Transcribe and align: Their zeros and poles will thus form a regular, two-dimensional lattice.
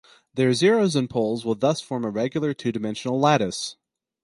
Their 0.33 0.55
zeros 0.55 0.95
and 0.95 1.07
poles 1.07 1.45
will 1.45 1.53
thus 1.53 1.79
form 1.79 2.05
a 2.05 2.09
regular, 2.09 2.55
two-dimensional 2.55 3.19
lattice. 3.19 3.75